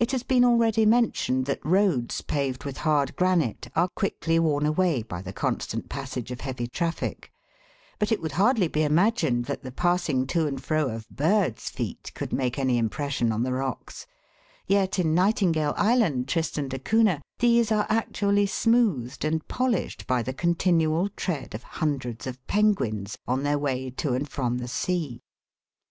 [0.00, 5.02] It has been already mentioned that roads paved with hard granite are quickly worn away
[5.02, 7.30] by the constant passage of heavy traffic,
[7.98, 12.10] but it would hardly be imagined that the passing to and fro of birds' feet
[12.14, 14.06] could make any impression on the rocks,
[14.66, 20.32] yet in Nightingale Island, Tristan da Cunha, these are actually smoothed and polished by the
[20.32, 25.20] continual tread of hundreds 01 penguins on their way to and from the sea.